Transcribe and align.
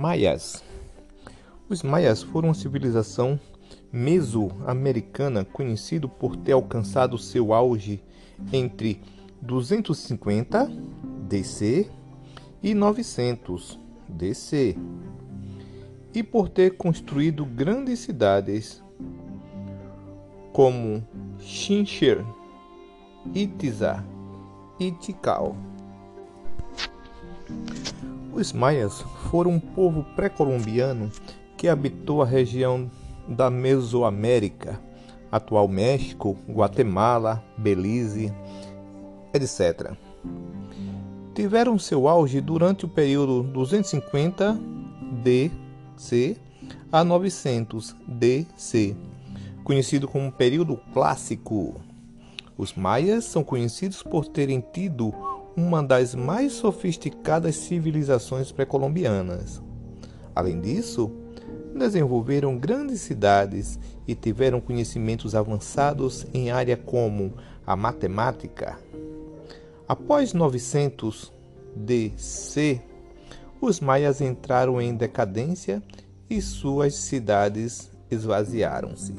Maias. 0.00 0.64
Os 1.68 1.82
maias 1.82 2.22
foram 2.22 2.48
uma 2.48 2.54
civilização 2.54 3.38
mesoamericana 3.92 5.44
conhecido 5.44 6.08
por 6.08 6.36
ter 6.36 6.52
alcançado 6.52 7.18
seu 7.18 7.52
auge 7.52 8.02
entre 8.50 8.98
250 9.42 10.72
DC 11.28 11.90
e 12.62 12.72
900 12.72 13.78
DC 14.08 14.74
e 16.14 16.22
por 16.22 16.48
ter 16.48 16.78
construído 16.78 17.44
grandes 17.44 17.98
cidades 17.98 18.82
como 20.50 21.06
Chinchir, 21.38 22.24
Itizá 23.34 24.02
e 24.78 24.90
Tikal. 24.92 25.54
Os 28.40 28.54
maias 28.54 29.02
foram 29.30 29.50
um 29.50 29.60
povo 29.60 30.02
pré-colombiano 30.16 31.12
que 31.58 31.68
habitou 31.68 32.22
a 32.22 32.24
região 32.24 32.90
da 33.28 33.50
Mesoamérica, 33.50 34.80
atual 35.30 35.68
México, 35.68 36.38
Guatemala, 36.48 37.44
Belize, 37.58 38.32
etc. 39.34 39.92
Tiveram 41.34 41.78
seu 41.78 42.08
auge 42.08 42.40
durante 42.40 42.86
o 42.86 42.88
período 42.88 43.42
250 43.42 44.58
DC 45.22 46.38
a 46.90 47.04
900 47.04 47.94
DC, 48.08 48.96
conhecido 49.62 50.08
como 50.08 50.32
período 50.32 50.80
clássico. 50.94 51.78
Os 52.56 52.72
maias 52.72 53.26
são 53.26 53.44
conhecidos 53.44 54.02
por 54.02 54.26
terem 54.26 54.64
tido 54.72 55.12
uma 55.56 55.82
das 55.82 56.14
mais 56.14 56.52
sofisticadas 56.52 57.56
civilizações 57.56 58.52
pré-colombianas. 58.52 59.62
Além 60.34 60.60
disso, 60.60 61.10
desenvolveram 61.74 62.56
grandes 62.56 63.00
cidades 63.00 63.78
e 64.06 64.14
tiveram 64.14 64.60
conhecimentos 64.60 65.34
avançados 65.34 66.26
em 66.32 66.50
áreas 66.50 66.80
como 66.84 67.34
a 67.66 67.76
matemática. 67.76 68.78
Após 69.86 70.32
900 70.32 71.32
DC, 71.74 72.80
os 73.60 73.80
maias 73.80 74.20
entraram 74.20 74.80
em 74.80 74.94
decadência 74.94 75.82
e 76.28 76.40
suas 76.40 76.94
cidades 76.94 77.90
esvaziaram-se. 78.10 79.14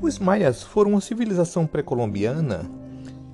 Os 0.00 0.18
maias 0.18 0.62
foram 0.62 0.92
uma 0.92 1.00
civilização 1.00 1.66
pré-colombiana 1.66 2.70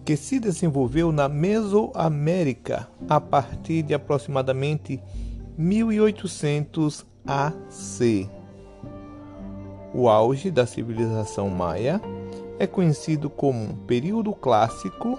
que 0.04 0.16
se 0.16 0.38
desenvolveu 0.38 1.10
na 1.10 1.28
Mesoamérica 1.28 2.88
a 3.08 3.18
partir 3.20 3.82
de 3.82 3.94
aproximadamente 3.94 5.00
1800 5.56 7.06
AC. 7.26 8.28
O 9.94 10.08
auge 10.08 10.50
da 10.50 10.66
civilização 10.66 11.48
maia 11.48 12.00
é 12.58 12.66
conhecido 12.66 13.30
como 13.30 13.74
período 13.86 14.32
clássico 14.34 15.18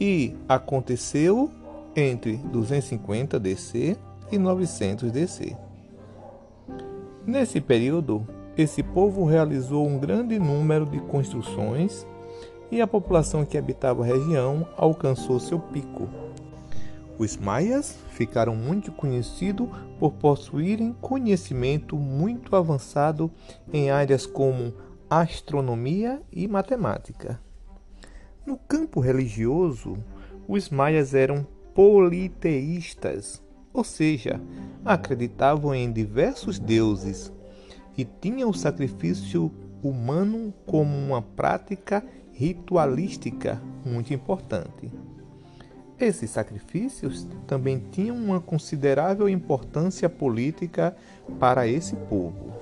e 0.00 0.34
aconteceu 0.48 1.50
entre 1.94 2.36
250 2.36 3.38
DC 3.38 3.96
e 4.30 4.38
900 4.38 5.10
DC. 5.10 5.56
Nesse 7.26 7.60
período, 7.60 8.26
esse 8.56 8.82
povo 8.82 9.24
realizou 9.24 9.86
um 9.86 9.98
grande 9.98 10.38
número 10.38 10.86
de 10.86 10.98
construções 11.00 12.06
e 12.70 12.80
a 12.80 12.86
população 12.86 13.44
que 13.44 13.56
habitava 13.56 14.02
a 14.02 14.06
região 14.06 14.66
alcançou 14.76 15.40
seu 15.40 15.58
pico. 15.58 16.08
Os 17.18 17.36
maias 17.36 17.96
ficaram 18.10 18.54
muito 18.54 18.92
conhecidos 18.92 19.68
por 19.98 20.12
possuírem 20.12 20.94
conhecimento 21.00 21.96
muito 21.96 22.54
avançado 22.54 23.30
em 23.72 23.90
áreas 23.90 24.24
como 24.24 24.72
astronomia 25.10 26.22
e 26.30 26.46
matemática. 26.46 27.40
No 28.46 28.56
campo 28.56 29.00
religioso, 29.00 29.98
os 30.46 30.70
maias 30.70 31.12
eram 31.12 31.46
politeístas, 31.74 33.42
ou 33.72 33.82
seja, 33.82 34.40
acreditavam 34.84 35.74
em 35.74 35.92
diversos 35.92 36.58
deuses 36.58 37.32
e 37.96 38.04
tinham 38.04 38.50
o 38.50 38.54
sacrifício 38.54 39.52
humano 39.82 40.54
como 40.66 40.96
uma 40.96 41.20
prática 41.20 42.04
ritualística 42.38 43.60
muito 43.84 44.14
importante. 44.14 44.88
Esses 45.98 46.30
sacrifícios 46.30 47.26
também 47.48 47.82
tinham 47.90 48.14
uma 48.14 48.40
considerável 48.40 49.28
importância 49.28 50.08
política 50.08 50.96
para 51.40 51.66
esse 51.66 51.96
povo. 51.96 52.52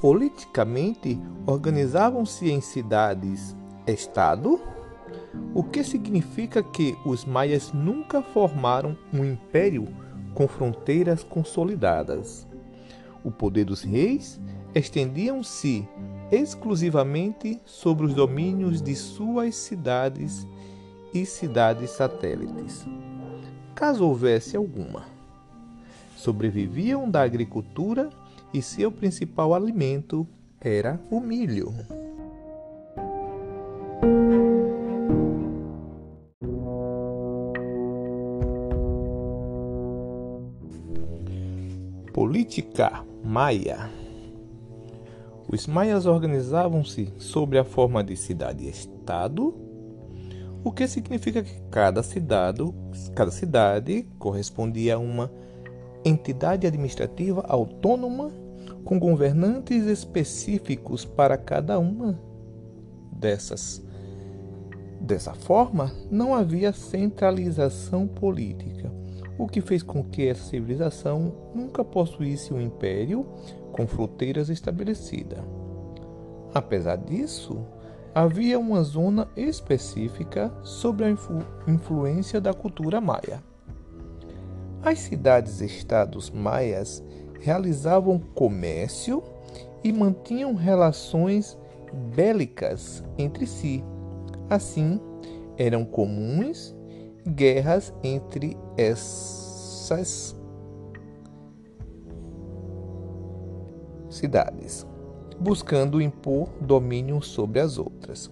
Politicamente, 0.00 1.20
organizavam-se 1.46 2.50
em 2.50 2.60
cidades-estado, 2.60 4.60
o 5.54 5.62
que 5.62 5.84
significa 5.84 6.64
que 6.64 6.96
os 7.06 7.24
maias 7.24 7.72
nunca 7.72 8.20
formaram 8.20 8.98
um 9.12 9.24
império 9.24 9.86
com 10.34 10.48
fronteiras 10.48 11.22
consolidadas. 11.22 12.44
O 13.22 13.30
poder 13.30 13.66
dos 13.66 13.84
reis 13.84 14.40
estendiam-se 14.74 15.88
exclusivamente 16.34 17.60
sobre 17.64 18.06
os 18.06 18.14
domínios 18.14 18.82
de 18.82 18.94
suas 18.94 19.54
cidades 19.54 20.46
e 21.12 21.24
cidades 21.24 21.90
satélites, 21.90 22.84
caso 23.74 24.04
houvesse 24.06 24.56
alguma. 24.56 25.06
Sobreviviam 26.16 27.08
da 27.08 27.22
agricultura 27.22 28.10
e 28.52 28.60
seu 28.60 28.90
principal 28.90 29.54
alimento 29.54 30.26
era 30.60 31.00
o 31.10 31.20
milho. 31.20 31.72
Política 42.12 43.04
Maia 43.22 44.03
os 45.54 45.68
maias 45.68 46.04
organizavam-se 46.04 47.12
sobre 47.16 47.58
a 47.58 47.64
forma 47.64 48.02
de 48.02 48.16
cidade-estado, 48.16 49.54
o 50.64 50.72
que 50.72 50.88
significa 50.88 51.44
que 51.44 51.60
cada 51.70 52.02
cidade, 52.02 52.62
cada 53.14 53.30
cidade 53.30 54.08
correspondia 54.18 54.96
a 54.96 54.98
uma 54.98 55.30
entidade 56.04 56.66
administrativa 56.66 57.44
autônoma 57.48 58.32
com 58.84 58.98
governantes 58.98 59.84
específicos 59.84 61.04
para 61.04 61.38
cada 61.38 61.78
uma 61.78 62.20
dessas. 63.12 63.80
Dessa 65.00 65.34
forma, 65.34 65.92
não 66.10 66.34
havia 66.34 66.72
centralização 66.72 68.08
política, 68.08 68.90
o 69.38 69.46
que 69.46 69.60
fez 69.60 69.82
com 69.82 70.02
que 70.02 70.26
essa 70.26 70.50
civilização 70.50 71.32
nunca 71.54 71.84
possuísse 71.84 72.52
um 72.52 72.60
império 72.60 73.26
com 73.74 73.86
fronteiras 73.88 74.48
estabelecidas. 74.48 75.40
Apesar 76.54 76.96
disso, 76.96 77.66
havia 78.14 78.58
uma 78.58 78.82
zona 78.84 79.26
específica 79.36 80.52
sobre 80.62 81.04
a 81.04 81.10
influ 81.10 81.44
influência 81.66 82.40
da 82.40 82.54
cultura 82.54 83.00
maia. 83.00 83.42
As 84.80 85.00
cidades-estados 85.00 86.30
maias 86.30 87.02
realizavam 87.40 88.18
comércio 88.18 89.22
e 89.82 89.92
mantinham 89.92 90.54
relações 90.54 91.58
bélicas 92.14 93.02
entre 93.18 93.46
si. 93.46 93.82
Assim, 94.48 95.00
eram 95.56 95.84
comuns 95.84 96.74
guerras 97.26 97.92
entre 98.04 98.56
essas 98.76 100.36
cidades, 104.24 104.86
buscando 105.38 106.00
impor 106.00 106.48
domínio 106.58 107.20
sobre 107.20 107.60
as 107.60 107.76
outras. 107.76 108.30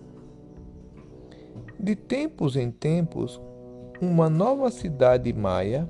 De 1.78 1.94
tempos 1.94 2.56
em 2.56 2.70
tempos, 2.70 3.38
uma 4.00 4.30
nova 4.30 4.70
cidade 4.70 5.30
maia 5.34 5.86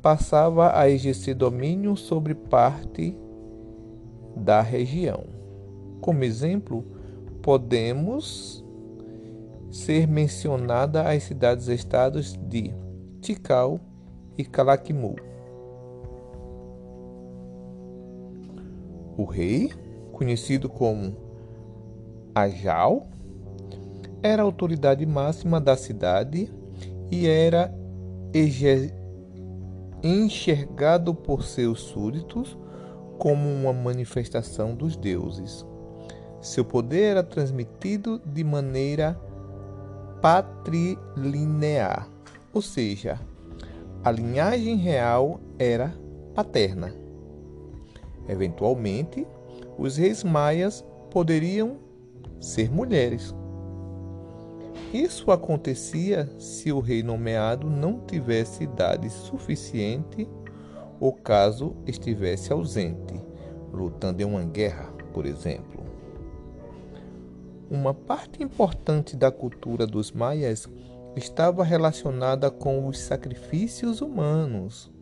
passava 0.00 0.78
a 0.78 0.88
exercer 0.88 1.34
domínio 1.34 1.96
sobre 1.96 2.34
parte 2.34 3.14
da 4.34 4.62
região. 4.62 5.24
Como 6.00 6.24
exemplo, 6.24 6.82
podemos 7.42 8.64
ser 9.70 10.08
mencionada 10.08 11.02
as 11.02 11.24
cidades-estados 11.24 12.38
de 12.48 12.72
Tikal 13.20 13.78
e 14.38 14.44
Calakmul. 14.44 15.33
O 19.16 19.24
rei, 19.24 19.70
conhecido 20.12 20.68
como 20.68 21.16
Ajal, 22.34 23.06
era 24.22 24.42
a 24.42 24.44
autoridade 24.44 25.06
máxima 25.06 25.60
da 25.60 25.76
cidade 25.76 26.50
e 27.10 27.28
era 27.28 27.72
enxergado 30.02 31.14
por 31.14 31.44
seus 31.44 31.80
súditos 31.80 32.58
como 33.18 33.48
uma 33.48 33.72
manifestação 33.72 34.74
dos 34.74 34.96
deuses. 34.96 35.64
Seu 36.40 36.64
poder 36.64 37.12
era 37.12 37.22
transmitido 37.22 38.20
de 38.26 38.42
maneira 38.42 39.18
patrilinear, 40.20 42.08
ou 42.52 42.60
seja, 42.60 43.20
a 44.02 44.10
linhagem 44.10 44.76
real 44.76 45.40
era 45.58 45.94
paterna. 46.34 47.03
Eventualmente, 48.28 49.26
os 49.78 49.96
reis 49.96 50.24
maias 50.24 50.84
poderiam 51.10 51.78
ser 52.40 52.70
mulheres. 52.70 53.34
Isso 54.92 55.30
acontecia 55.30 56.28
se 56.38 56.70
o 56.70 56.80
rei 56.80 57.02
nomeado 57.02 57.68
não 57.68 58.00
tivesse 58.00 58.64
idade 58.64 59.10
suficiente 59.10 60.28
ou 61.00 61.12
caso 61.12 61.74
estivesse 61.86 62.52
ausente, 62.52 63.20
lutando 63.72 64.22
em 64.22 64.24
uma 64.24 64.44
guerra, 64.44 64.92
por 65.12 65.26
exemplo. 65.26 65.82
Uma 67.68 67.92
parte 67.92 68.42
importante 68.42 69.16
da 69.16 69.32
cultura 69.32 69.86
dos 69.86 70.12
maias 70.12 70.68
estava 71.16 71.64
relacionada 71.64 72.50
com 72.50 72.86
os 72.86 72.98
sacrifícios 72.98 74.00
humanos. 74.00 74.92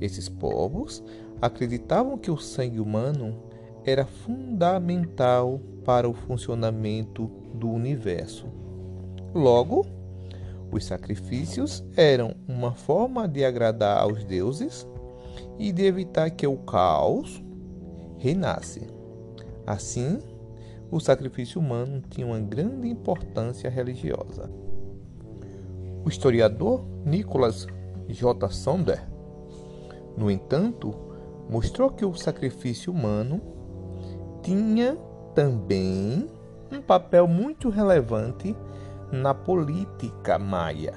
Esses 0.00 0.28
povos 0.28 1.04
acreditavam 1.44 2.16
que 2.16 2.30
o 2.30 2.38
sangue 2.38 2.80
humano 2.80 3.36
era 3.84 4.06
fundamental 4.06 5.60
para 5.84 6.08
o 6.08 6.14
funcionamento 6.14 7.30
do 7.52 7.68
universo. 7.68 8.46
Logo, 9.34 9.84
os 10.72 10.86
sacrifícios 10.86 11.84
eram 11.98 12.34
uma 12.48 12.72
forma 12.72 13.28
de 13.28 13.44
agradar 13.44 13.98
aos 13.98 14.24
deuses 14.24 14.88
e 15.58 15.70
de 15.70 15.84
evitar 15.84 16.30
que 16.30 16.46
o 16.46 16.56
caos 16.56 17.44
reinasse. 18.16 18.88
Assim, 19.66 20.18
o 20.90 20.98
sacrifício 20.98 21.60
humano 21.60 22.02
tinha 22.08 22.26
uma 22.26 22.40
grande 22.40 22.88
importância 22.88 23.68
religiosa. 23.68 24.50
O 26.02 26.08
historiador 26.08 26.86
Nicholas 27.04 27.66
J. 28.08 28.48
Sonder, 28.48 29.06
no 30.16 30.30
entanto, 30.30 31.12
mostrou 31.48 31.90
que 31.90 32.04
o 32.04 32.14
sacrifício 32.14 32.92
humano 32.92 33.40
tinha 34.42 34.96
também 35.34 36.28
um 36.70 36.80
papel 36.80 37.26
muito 37.26 37.68
relevante 37.68 38.54
na 39.10 39.34
política 39.34 40.38
maia. 40.38 40.94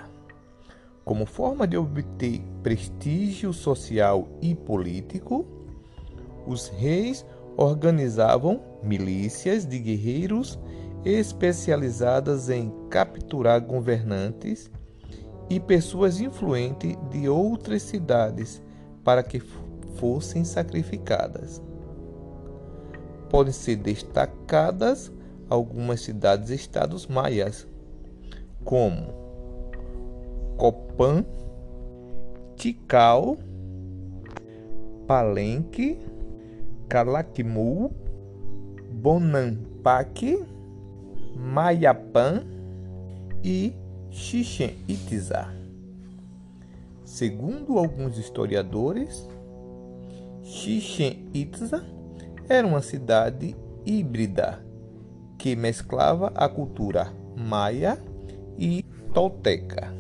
Como 1.06 1.26
forma 1.26 1.66
de 1.66 1.78
obter 1.78 2.42
prestígio 2.62 3.54
social 3.54 4.28
e 4.42 4.54
político, 4.54 5.46
os 6.46 6.68
reis 6.68 7.26
organizavam 7.56 8.62
milícias 8.84 9.66
de 9.66 9.80
guerreiros 9.80 10.60
especializadas 11.06 12.50
em 12.50 12.72
capturar 12.90 13.62
governantes 13.62 14.70
e 15.50 15.60
pessoas 15.60 16.20
influentes 16.20 16.98
de 17.10 17.30
outras 17.30 17.84
cidades 17.84 18.62
para 19.04 19.24
que 19.24 19.40
fossem 19.98 20.44
sacrificadas. 20.44 21.62
Podem 23.30 23.54
ser 23.54 23.76
destacadas 23.76 25.12
algumas 25.50 26.02
cidades-estados 26.02 27.08
maias, 27.08 27.68
como 28.64 29.14
Copan, 30.58 31.26
Tikal, 32.56 33.38
Palenque, 35.06 36.00
Calakmul, 36.90 37.92
Bonampak, 38.92 40.46
Mayapan 41.36 42.44
e 43.44 43.74
Chichen 44.10 44.76
Itza. 44.88 45.48
Segundo 47.06 47.78
alguns 47.78 48.18
historiadores, 48.18 49.28
Chichen 50.50 51.30
Itza 51.34 51.86
era 52.48 52.66
uma 52.66 52.82
cidade 52.82 53.54
híbrida 53.86 54.66
que 55.38 55.58
mesclava 55.58 56.32
a 56.34 56.48
cultura 56.48 57.14
maia 57.36 58.02
e 58.58 58.82
tolteca. 59.14 59.94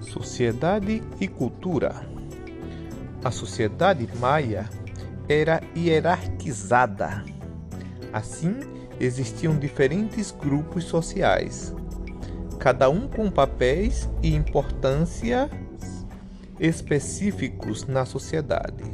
Sociedade 0.00 1.00
e 1.20 1.28
cultura. 1.28 2.17
A 3.24 3.32
sociedade 3.32 4.08
maia 4.20 4.70
era 5.28 5.60
hierarquizada. 5.76 7.24
Assim, 8.12 8.54
existiam 9.00 9.58
diferentes 9.58 10.30
grupos 10.30 10.84
sociais, 10.84 11.74
cada 12.60 12.88
um 12.88 13.08
com 13.08 13.28
papéis 13.28 14.08
e 14.22 14.34
importância 14.34 15.50
específicos 16.60 17.86
na 17.86 18.04
sociedade. 18.04 18.84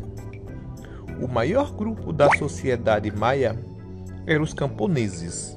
O 1.20 1.28
maior 1.28 1.72
grupo 1.72 2.12
da 2.12 2.28
sociedade 2.36 3.10
maia 3.10 3.58
eram 4.26 4.42
os 4.42 4.54
camponeses, 4.54 5.54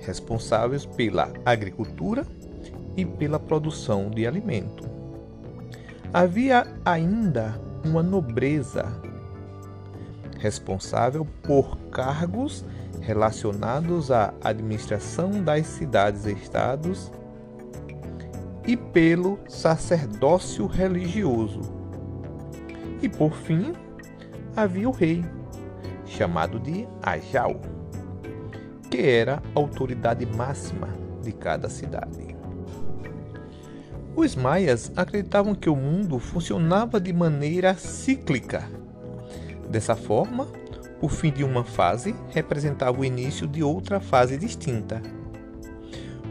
responsáveis 0.00 0.84
pela 0.84 1.32
agricultura 1.46 2.26
e 2.94 3.06
pela 3.06 3.40
produção 3.40 4.10
de 4.10 4.26
alimento. 4.26 4.84
Havia 6.12 6.66
ainda 6.84 7.69
uma 7.84 8.02
nobreza 8.02 8.86
responsável 10.38 11.26
por 11.42 11.76
cargos 11.90 12.64
relacionados 13.00 14.10
à 14.10 14.32
administração 14.42 15.42
das 15.42 15.66
cidades-estados 15.66 17.10
e 18.66 18.76
pelo 18.76 19.38
sacerdócio 19.48 20.66
religioso. 20.66 21.60
E 23.02 23.08
por 23.08 23.32
fim, 23.32 23.72
havia 24.54 24.88
o 24.88 24.92
rei, 24.92 25.24
chamado 26.04 26.58
de 26.58 26.86
Ajal, 27.02 27.60
que 28.90 29.00
era 29.00 29.42
a 29.54 29.58
autoridade 29.58 30.26
máxima 30.26 30.88
de 31.22 31.32
cada 31.32 31.68
cidade. 31.68 32.29
Os 34.20 34.36
maias 34.36 34.92
acreditavam 34.96 35.54
que 35.54 35.70
o 35.70 35.74
mundo 35.74 36.18
funcionava 36.18 37.00
de 37.00 37.10
maneira 37.10 37.72
cíclica. 37.72 38.68
Dessa 39.70 39.96
forma, 39.96 40.46
o 41.00 41.08
fim 41.08 41.32
de 41.32 41.42
uma 41.42 41.64
fase 41.64 42.14
representava 42.28 43.00
o 43.00 43.04
início 43.04 43.46
de 43.46 43.62
outra 43.62 43.98
fase 43.98 44.36
distinta. 44.36 45.00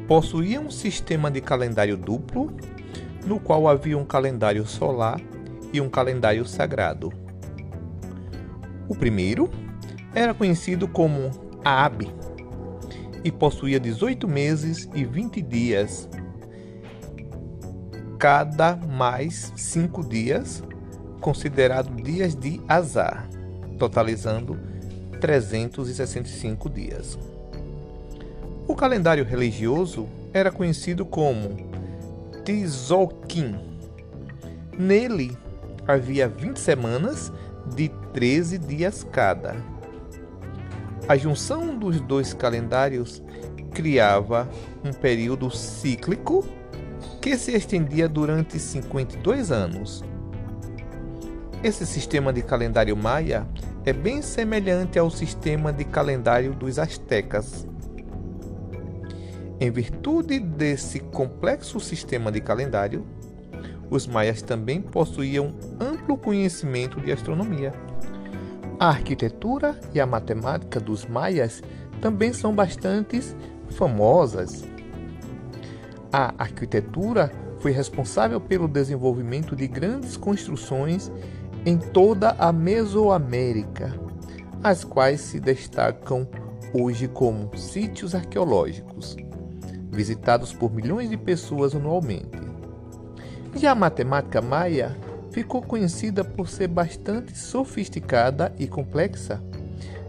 Possuía 0.07 0.61
um 0.61 0.69
sistema 0.69 1.31
de 1.31 1.41
calendário 1.41 1.97
duplo, 1.97 2.55
no 3.25 3.39
qual 3.39 3.67
havia 3.67 3.97
um 3.97 4.05
calendário 4.05 4.67
solar 4.67 5.19
e 5.73 5.81
um 5.81 5.89
calendário 5.89 6.45
sagrado. 6.45 7.11
O 8.87 8.93
primeiro 8.93 9.49
era 10.13 10.35
conhecido 10.35 10.87
como 10.87 11.31
Aab 11.65 12.07
e 13.23 13.31
possuía 13.31 13.79
18 13.79 14.27
meses 14.27 14.87
e 14.93 15.03
20 15.03 15.41
dias, 15.41 16.07
cada 18.19 18.75
mais 18.75 19.53
cinco 19.55 20.03
dias, 20.03 20.61
considerado 21.21 21.89
dias 21.95 22.35
de 22.35 22.61
azar, 22.67 23.29
totalizando 23.79 24.59
365 25.21 26.69
dias. 26.69 27.17
O 28.67 28.75
calendário 28.75 29.23
religioso 29.23 30.05
era 30.33 30.51
conhecido 30.51 31.05
como 31.05 31.55
Tzolk'in. 32.43 33.57
Nele 34.77 35.37
havia 35.87 36.27
20 36.27 36.59
semanas 36.59 37.31
de 37.73 37.87
13 38.13 38.57
dias 38.57 39.01
cada. 39.09 39.55
A 41.07 41.15
junção 41.15 41.75
dos 41.77 42.01
dois 42.01 42.33
calendários 42.33 43.23
criava 43.73 44.47
um 44.83 44.91
período 44.91 45.49
cíclico 45.49 46.58
que 47.21 47.37
se 47.37 47.55
estendia 47.55 48.07
durante 48.07 48.57
52 48.57 49.51
anos. 49.51 50.03
Esse 51.63 51.85
sistema 51.85 52.31
de 52.31 52.41
calendário 52.41 52.95
maia 52.95 53.45
é 53.85 53.91
bem 53.91 54.21
semelhante 54.21 54.97
ao 54.97 55.09
sistema 55.09 55.73
de 55.73 55.83
calendário 55.83 56.53
dos 56.53 56.79
astecas. 56.79 57.67
Em 59.59 59.69
virtude 59.69 60.39
desse 60.39 60.99
complexo 60.99 61.79
sistema 61.81 62.31
de 62.31 62.39
calendário, 62.39 63.05
os 63.89 64.07
maias 64.07 64.41
também 64.41 64.81
possuíam 64.81 65.53
amplo 65.79 66.17
conhecimento 66.17 67.01
de 67.01 67.11
astronomia. 67.11 67.73
A 68.79 68.87
arquitetura 68.87 69.77
e 69.93 69.99
a 69.99 70.05
matemática 70.05 70.79
dos 70.79 71.05
maias 71.05 71.61
também 71.99 72.31
são 72.31 72.55
bastante 72.55 73.19
famosas. 73.71 74.63
A 76.11 76.33
arquitetura 76.39 77.31
foi 77.59 77.71
responsável 77.71 78.41
pelo 78.41 78.67
desenvolvimento 78.67 79.55
de 79.55 79.67
grandes 79.67 80.17
construções 80.17 81.11
em 81.65 81.77
toda 81.77 82.31
a 82.31 82.51
Mesoamérica, 82.51 83.93
as 84.63 84.83
quais 84.83 85.21
se 85.21 85.39
destacam 85.39 86.27
hoje 86.73 87.07
como 87.07 87.55
sítios 87.55 88.15
arqueológicos, 88.15 89.15
visitados 89.91 90.53
por 90.53 90.71
milhões 90.73 91.09
de 91.09 91.17
pessoas 91.17 91.75
anualmente. 91.75 92.39
Já 93.55 93.71
a 93.71 93.75
matemática 93.75 94.41
maia 94.41 94.95
ficou 95.31 95.61
conhecida 95.61 96.23
por 96.23 96.47
ser 96.47 96.67
bastante 96.67 97.37
sofisticada 97.37 98.53
e 98.57 98.67
complexa, 98.67 99.41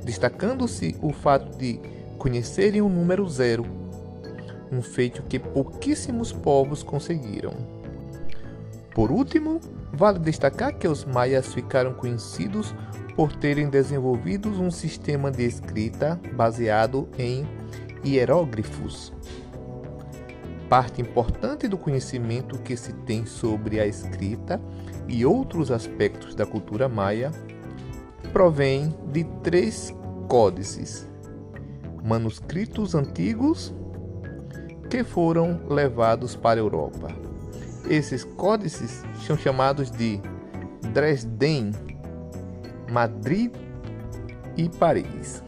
destacando-se 0.03 0.97
o 1.03 1.13
fato 1.13 1.59
de 1.59 1.79
conhecerem 2.19 2.81
o 2.81 2.89
número 2.89 3.29
zero, 3.29 3.67
um 4.71 4.83
feito 4.83 5.23
que 5.23 5.39
pouquíssimos 5.39 6.33
povos 6.33 6.83
conseguiram. 6.83 7.55
Por 8.95 9.11
último, 9.11 9.61
vale 9.93 10.19
destacar 10.19 10.77
que 10.77 10.89
os 10.89 11.05
maias 11.05 11.53
ficaram 11.55 11.95
conhecidos 11.95 12.75
por 13.15 13.35
terem 13.35 13.69
desenvolvido 13.69 14.51
um 14.51 14.71
sistema 14.71 15.31
de 15.31 15.45
escrita 15.45 16.21
baseado 16.35 17.09
em 17.19 17.47
hieróglifos. 18.05 19.13
Parte 20.69 21.03
importante 21.03 21.67
do 21.67 21.77
conhecimento 21.77 22.59
que 22.59 22.77
se 22.77 22.93
tem 22.93 23.27
sobre 23.27 23.81
a 23.81 23.87
escrita 23.87 24.61
e 25.09 25.27
outros 25.27 25.71
aspectos 25.71 26.35
da 26.35 26.47
cultura 26.47 26.89
maia 26.89 27.33
provém 28.33 28.95
de 29.13 29.25
três 29.43 29.95
códices: 30.29 31.09
manuscritos 32.05 32.95
antigos 32.95 33.75
que 34.91 35.05
foram 35.05 35.61
levados 35.71 36.35
para 36.35 36.59
a 36.59 36.63
Europa. 36.63 37.09
Esses 37.89 38.25
códices 38.25 39.05
são 39.25 39.39
chamados 39.39 39.91
de 39.91 40.21
Dresden, 40.93 41.71
Madrid 42.91 43.53
e 44.57 44.69
Paris. 44.69 45.43